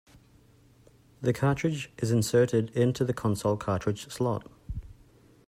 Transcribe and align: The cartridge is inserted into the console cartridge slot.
The 1.21 1.31
cartridge 1.31 1.91
is 1.99 2.09
inserted 2.09 2.71
into 2.71 3.05
the 3.05 3.13
console 3.13 3.55
cartridge 3.55 4.11
slot. 4.11 4.47